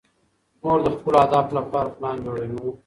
[0.63, 2.69] موږ د خپلو اهدافو لپاره پلان جوړوو.